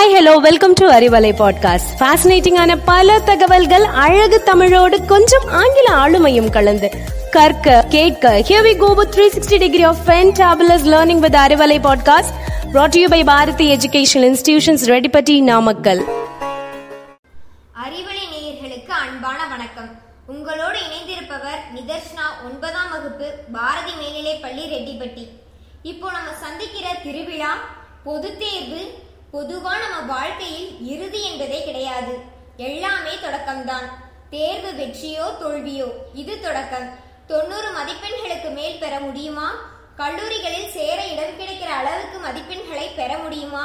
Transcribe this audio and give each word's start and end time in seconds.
Hi 0.00 0.16
hello 0.16 0.36
welcome 0.36 0.72
to 0.72 0.90
Arivalai 0.90 1.32
podcast 1.32 1.88
ஃபேசினேட்டிங்கான 1.98 2.78
பல 2.84 3.20
தகவல்கள் 3.20 3.84
அழகு 3.84 4.42
தமிழோடு 4.42 5.04
கொஞ்சம் 5.04 5.48
ஆங்கில 5.48 5.94
ஆளுமையும் 5.94 6.50
கலந்து. 6.50 6.90
கற்க 7.30 7.84
கேட்க 7.88 8.38
here 8.38 8.66
we 8.66 8.76
go 8.76 8.94
with 8.94 9.14
360 9.14 9.58
degree 9.58 9.82
of 9.82 9.96
fantabulous 10.06 10.84
learning 10.84 11.18
with 11.18 11.34
Arivalai 11.34 11.78
podcast 11.86 12.32
brought 12.72 12.88
to 12.88 13.00
you 13.00 13.08
by 13.08 13.24
Bharathi 13.24 13.76
educational 13.76 14.36
institutions 14.36 14.86
Reddipatti 14.86 15.42
Namakkal 15.42 16.00
Arivalai 17.84 18.24
நேயர்களுக்கு 18.34 18.88
அன்பான 18.88 19.46
வணக்கம். 19.46 19.90
உங்களோடு 20.26 20.78
இணைந்திருப்பவர் 20.78 21.60
நிதர்ஷ்னா 21.74 22.44
ஒன்பதாம் 22.44 22.90
வகுப்பு 22.90 23.32
பாரதி 23.52 23.90
மேல்நிலைப் 24.00 24.42
பள்ளி 24.42 24.62
ரெட்டிப்பட்டி. 24.62 25.28
இப்போ 25.82 26.10
நம்ம 26.10 26.30
சந்திக்கிற 26.40 26.88
திருவிழா 27.02 27.54
பொது 28.04 28.36
தேர்வு 28.38 29.08
பொதுவா 29.34 29.72
நம்ம 29.82 29.98
வாழ்க்கையில் 30.12 30.70
இறுதி 30.92 31.20
என்பதே 31.30 31.58
கிடையாது. 31.64 32.14
எல்லாமே 32.68 33.12
தொடக்கம்தான். 33.24 33.86
தேர்வு 34.30 34.70
வெற்றியோ 34.80 35.26
தோல்வியோ 35.42 35.88
இது 36.14 36.34
தொடக்கம். 36.40 36.88
தொண்ணூறு 37.26 37.68
மதிப்பெண்களுக்கு 37.76 38.48
மேல் 38.54 38.78
பெற 38.78 38.94
முடியுமா? 39.00 39.48
கல்லூரிகளில் 40.00 40.72
சேர 40.76 40.98
இடம் 41.12 41.38
கிடைக்கிற 41.40 41.70
அளவுக்கு 41.80 42.18
மதிப்பெண்களை 42.26 42.86
பெற 42.96 43.18
முடியுமா? 43.18 43.64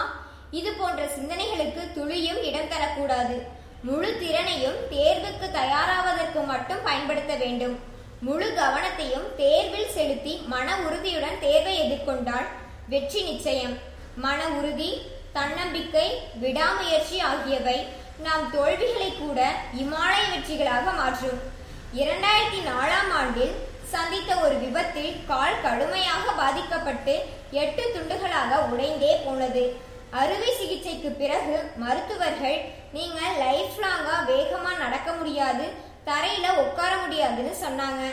இது 0.52 0.72
போன்ற 0.74 1.04
சிந்தனைகளுக்கு 1.16 1.82
துளியும் 1.94 2.42
இடம் 2.44 2.72
தரக்கூடாது. 2.76 3.38
முழு 3.82 4.12
திறனையும் 4.20 4.80
தேர்வுக்கு 4.92 5.50
தயாராவதற்கு 5.60 6.44
மட்டும் 6.46 6.84
பயன்படுத்த 6.84 7.34
வேண்டும். 7.36 7.76
முழு 8.20 8.48
கவனத்தையும் 8.62 9.28
தேர்வில் 9.36 9.94
செலுத்தி 9.98 10.36
மன 10.54 10.78
உறுதியுடன் 10.86 11.40
தேர்வை 11.40 11.76
எதிர்கொண்டால் 11.84 12.48
வெற்றி 12.88 13.22
நிச்சயம். 13.32 13.76
மன 14.16 14.48
உறுதி 14.48 14.92
தன்னம்பிக்கை 15.38 16.08
விடாமுயற்சி 16.42 17.18
ஆகியவை 17.30 17.78
நாம் 18.26 18.44
தோல்விகளை 18.54 19.10
கூட 19.16 19.40
இமாலய 19.82 20.24
வெற்றிகளாக 20.34 20.92
மாற்றும். 21.00 21.40
இரண்டாயிரத்தி 22.02 22.60
நாலாம் 22.70 23.10
ஆண்டில் 23.20 23.56
சந்தித்த 23.94 24.32
ஒரு 24.44 24.56
விபத்தில் 24.64 25.12
கால் 25.32 25.62
கடுமையாக 25.66 26.26
பாதிக்கப்பட்டு 26.40 27.16
எட்டு 27.64 27.84
துண்டுகளாக 27.96 28.62
உடைந்தே 28.72 29.14
போனது. 29.26 29.64
அறுவை 30.22 30.50
சிகிச்சைக்கு 30.60 31.10
பிறகு 31.22 31.56
மருத்துவர்கள் 31.84 32.58
நீங்க 32.98 33.20
லைஃப் 33.44 33.78
லாங்கா 33.84 34.18
வேகமா 34.32 34.72
நடக்க 34.84 35.10
முடியாது 35.20 35.66
தரையில 36.10 36.48
உட்கார 36.64 36.92
முடியாதுன்னு 37.04 37.54
சொன்னாங்க. 37.66 38.04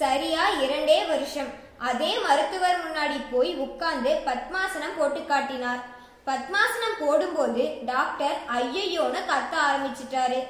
சரியா 0.00 0.44
இரண்டே 0.64 1.00
வருஷம் 1.12 1.52
அதே 1.90 2.12
மருத்துவர் 2.26 2.82
முன்னாடி 2.84 3.18
போய் 3.32 3.52
உட்கார்ந்து 3.66 4.12
பத்மாசனம் 4.28 4.96
போட்டு 4.98 5.20
காட்டினார். 5.32 5.82
பத்மாசனம் 6.28 7.00
போடும்போது 7.02 7.64
டாக்டர் 7.90 8.38
ஐயையோன்னு 8.58 9.20
கத்த 9.32 9.54
ஆரம்பிச்சிட்டாரு. 9.68 10.40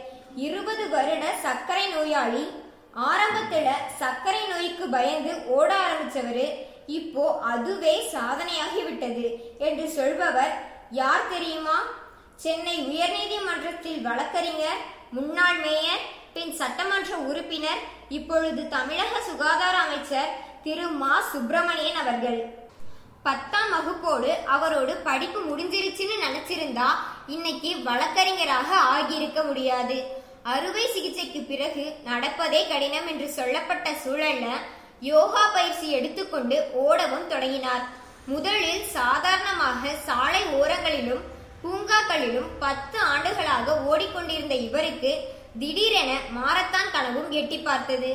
இருபது 0.46 0.84
வருட 0.94 1.24
சர்க்கரை 1.44 1.84
நோயாளி 1.94 2.44
ஆரம்பத்துல 3.10 3.68
சர்க்கரை 4.00 4.42
நோய்க்கு 4.52 4.84
பயந்து 4.96 5.32
ஓட 5.56 5.70
ஆரம்பிச்சவரு 5.86 6.46
இப்போ 6.98 7.24
அதுவே 7.52 7.94
சாதனையாகி 8.14 8.82
விட்டது 8.88 9.26
என்று 9.68 9.86
சொல்பவர் 9.98 10.52
யார் 11.00 11.30
தெரியுமா? 11.34 11.78
சென்னை 12.44 12.76
உயர்நீதிமன்றத்தில் 12.90 14.02
வழக்கறிஞர் 14.08 14.82
முன்னாள் 15.16 15.60
மேயர் 15.64 16.04
பின் 16.34 16.54
சட்டமன்ற 16.60 17.12
உறுப்பினர் 17.28 17.82
இப்பொழுது 18.18 18.62
தமிழக 18.76 19.20
சுகாதார 19.28 19.74
அமைச்சர் 19.86 20.32
திரு 20.64 20.86
மா 21.02 21.14
சுப்பிரமணியன் 21.32 22.00
அவர்கள். 22.02 22.40
பத்தாம் 23.26 23.70
வகுப்போடு 23.74 24.30
அவரோடு 24.54 24.92
படிப்பு 25.06 25.40
முடிஞ்சிருச்சுன்னு 25.46 26.16
நினைச்சிருந்தா 26.24 26.88
இன்னைக்கு 27.34 27.70
வழக்கறிஞராக 27.88 28.68
ஆகியிருக்க 28.94 29.40
முடியாது. 29.48 29.96
அறுவை 30.54 30.84
சிகிச்சைக்கு 30.94 31.40
பிறகு 31.50 31.84
நடப்பதே 32.08 32.60
கடினம் 32.72 33.08
என்று 33.12 33.28
சொல்லப்பட்ட 33.38 33.86
சூழல்ல 34.02 34.48
யோகா 35.10 35.42
பயிற்சி 35.56 35.86
எடுத்துக்கொண்டு 35.98 36.58
ஓடவும் 36.84 37.26
தொடங்கினார். 37.32 37.84
முதலில் 38.32 38.84
சாதாரணமாக 38.98 39.94
சாலை 40.06 40.42
ஓரங்களிலும் 40.60 41.24
பூங்காக்களிலும் 41.64 42.48
பத்து 42.64 42.98
ஆண்டுகளாக 43.12 43.76
ஓடிக்கொண்டிருந்த 43.90 44.56
இவருக்கு 44.68 45.12
திடீரென 45.60 46.12
மாரத்தான் 46.38 46.92
கனவும் 46.94 47.30
எட்டி 47.40 47.58
பார்த்தது. 47.68 48.10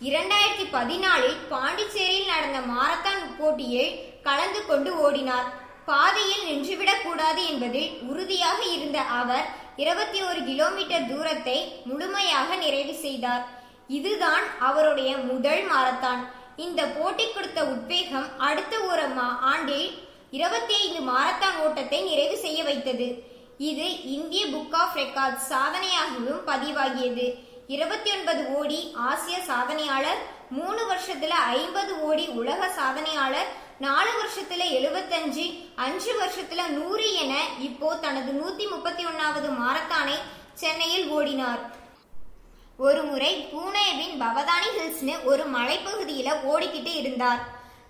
இரண்டாயிரத்தி 0.00 0.64
பதினாலில் 0.72 1.36
பாண்டிச்சேரியில் 1.50 2.26
நடந்த 2.26 2.58
மாரத்தான் 2.58 3.36
போட்டியில் 3.38 3.98
கலந்து 4.22 4.66
கொண்டு 4.66 4.96
ஓடினார். 5.00 5.52
பாதையில் 5.86 6.46
நின்றுவிடக் 6.46 7.02
கூடாது 7.02 7.46
என்பதில் 7.46 7.98
உறுதியாக 8.02 8.62
இருந்த 8.62 9.00
அவர் 9.00 9.46
இருபத்தி 9.76 10.22
ஒரு 10.22 10.44
கிலோமீட்டர் 10.44 11.08
தூரத்தை 11.08 11.80
முழுமையாக 11.84 12.56
நிறைவு 12.56 12.94
செய்தார். 12.94 13.48
இதுதான் 13.88 14.58
அவருடைய 14.60 15.16
முதல் 15.16 15.70
மாரத்தான். 15.70 16.28
இந்த 16.56 16.84
போட்டி 16.84 17.32
கொடுத்த 17.32 17.64
உத்வேகம் 17.64 18.38
அடுத்த 18.38 18.80
ஒரு 18.80 19.02
மா- 19.02 19.38
ஆண்டில் 19.40 19.98
இருபத்தி 20.30 20.74
ஐந்து 20.74 21.12
மாரத்தான் 21.12 21.58
ஓட்டத்தை 21.64 22.00
நிறைவு 22.00 22.36
செய்ய 22.36 22.64
வைத்தது. 22.64 23.22
இது 23.58 24.02
இந்திய 24.02 24.46
புக் 24.46 24.74
ஆஃப் 24.74 24.96
ரெக்கார்ட் 24.96 25.52
சாதனையாகவும் 25.52 26.40
பதிவாகியது. 26.46 27.47
இருபத்தி 27.74 28.10
ஒன்பது 28.10 28.42
ஓடி 28.48 28.94
ஆசிய 28.96 29.38
சாதனையாளர் 29.38 30.20
மூணு 30.50 30.82
வருஷத்துல 30.90 31.34
ஐம்பது 31.54 32.00
ஓடி 32.00 32.26
உலக 32.26 32.68
சாதனையாளர் 32.68 33.50
நாலு 33.78 34.10
வருஷத்துல 34.20 34.62
எழுபத்தஞ்சு 34.76 35.44
அஞ்சு 35.76 36.12
வருஷத்துல 36.20 36.66
நூறு 36.66 37.14
என 37.14 37.34
இப்போ 37.58 37.94
தனது 37.94 38.30
நூத்தி 38.38 38.70
முப்பத்தி 38.70 39.04
ஒன்னாவது 39.06 39.50
மாரத்தானை 39.58 40.16
சென்னையில் 40.54 41.10
ஓடினார். 41.10 41.60
ஒரு 42.76 43.02
முறை 43.02 43.32
பூனேவின் 43.52 44.16
பவதானி 44.22 44.70
ஹில்ஸ்னு 44.78 45.24
ஒரு 45.24 45.44
மலைப்பகுதியில 45.50 46.32
ஓடிக்கிட்டு 46.54 46.94
இருந்தார். 46.94 47.44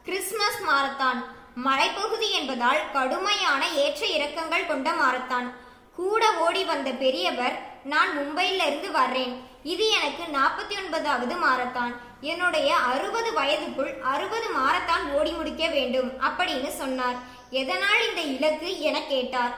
Christmas 0.04 0.60
marathon. 0.70 1.22
மலைப்பகுதி 1.54 2.30
என்பதால் 2.32 2.90
கடுமையான 2.92 3.62
ஏற்ற 3.84 4.06
இறக்கங்கள் 4.06 4.66
கொண்ட 4.66 4.90
மாரத்தான். 4.90 5.48
கூட 5.96 6.24
ஓடி 6.38 6.64
வந்த 6.64 6.90
பெரியவர் 6.90 7.56
நான் 7.84 8.10
மும்பையில 8.18 8.66
இருந்து 8.66 8.90
வர்றேன். 8.90 9.32
இது 9.72 9.84
எனக்கு 9.98 10.24
நாற்பத்தி 10.36 10.74
ஒன்பதாவது 10.80 11.34
மாரத்தான். 11.44 11.94
என்னுடைய 12.32 12.70
அறுபது 12.92 13.30
வயதுக்குள் 13.38 13.92
அறுபது 14.12 14.48
மாரத்தான் 14.58 15.04
ஓடி 15.16 15.32
முடிக்க 15.38 15.64
வேண்டும் 15.76 16.10
அப்படின்னு 16.28 16.70
சொன்னார். 16.82 17.18
எதனால் 17.62 18.04
இந்த 18.08 18.22
இலக்கு 18.36 18.70
என 18.88 18.96
கேட்டார். 19.12 19.52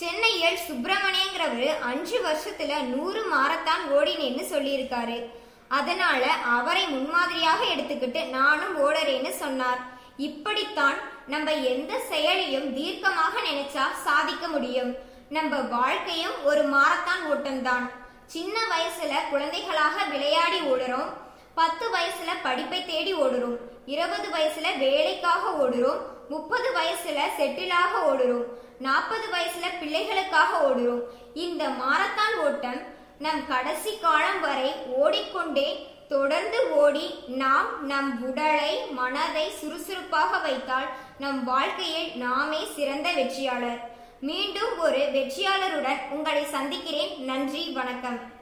சென்னையில் 0.00 0.62
சுப்பிரமணியங்கிறவரு 0.66 1.70
அஞ்சு 1.90 2.18
வருஷத்துல 2.26 2.82
நூறு 2.92 3.22
மாரத்தான் 3.34 3.82
ஓடினேன்னு 3.96 4.44
சொல்லியிருக்காரு. 4.54 5.18
அதனால 5.78 6.24
அவரை 6.56 6.84
முன்மாதிரியாக 6.94 7.60
எடுத்துக்கிட்டு 7.74 8.22
நானும் 8.38 8.76
ஓடறேன்னு 8.86 9.32
சொன்னார். 9.42 9.80
இப்படித்தான் 10.28 10.98
நம்ம 11.32 11.52
எந்த 11.74 11.92
செயலையும் 12.10 12.68
தீர்க்கமாக 12.78 13.34
நினைச்சா 13.50 13.84
சாதிக்க 14.06 14.46
முடியும். 14.54 14.92
நம்ம 15.36 15.54
வாழ்க்கையும் 15.76 16.38
ஒரு 16.50 16.64
மாரத்தான் 16.74 17.22
ஓட்டம்தான். 17.32 17.86
சின்ன 18.26 18.58
வயசுல 18.60 19.30
குழந்தைகளாக 19.30 20.04
விளையாடி 20.04 20.60
ஓடுறோம். 20.60 21.12
பத்து 21.54 21.88
வயசுல 21.88 22.30
படிப்பை 22.42 22.84
தேடி 22.84 23.14
ஓடுறோம். 23.14 23.56
இருபது 23.86 24.28
வயசுல 24.28 24.78
வேலைக்காக 24.78 25.50
ஓடுறோம். 25.50 25.98
முப்பது 26.28 26.72
வயசுல 26.74 27.18
செட்டிலாக 27.38 28.02
ஓடுறோம். 28.06 28.44
நாற்பது 28.78 29.26
வயசுல 29.32 29.78
பிள்ளைகளுக்காக 29.80 30.58
ஓடுறோம். 30.62 31.00
இந்த 31.34 31.68
மாரத்தான் 31.68 32.40
ஓட்டம் 32.44 32.80
நம் 33.18 33.46
கடைசி 33.48 33.98
காலம் 33.98 34.40
வரை 34.40 34.72
ஓடிக்கொண்டே 34.86 35.86
தொடர்ந்து 36.08 36.76
ஓடி 36.76 37.14
நாம் 37.26 37.86
நம் 37.86 38.22
உடலை 38.22 38.86
மனதை 38.90 39.50
சுறுசுறுப்பாக 39.50 40.38
வைத்தால் 40.38 40.86
நம் 41.18 41.44
வாழ்க்கையில் 41.44 42.16
நாமே 42.16 42.66
சிறந்த 42.76 43.12
வெற்றியாளர். 43.12 43.93
மீண்டும் 44.20 44.78
ஒரு 44.78 44.98
வெற்றியாளருடன் 44.98 46.10
உங்களை 46.10 46.44
சந்திக்கிறேன். 46.44 47.24
நன்றி 47.24 47.72
வணக்கம். 47.72 48.32